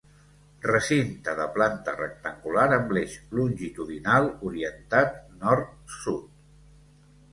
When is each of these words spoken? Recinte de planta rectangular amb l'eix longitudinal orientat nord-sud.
Recinte 0.67 1.35
de 1.39 1.45
planta 1.57 1.93
rectangular 1.99 2.63
amb 2.77 2.95
l'eix 2.97 3.13
longitudinal 3.41 4.31
orientat 4.51 5.21
nord-sud. 5.45 6.45